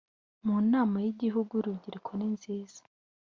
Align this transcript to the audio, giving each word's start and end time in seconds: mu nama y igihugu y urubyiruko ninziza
mu 0.45 0.55
nama 0.71 0.97
y 1.05 1.07
igihugu 1.13 1.51
y 1.55 1.59
urubyiruko 1.61 2.09
ninziza 2.17 2.81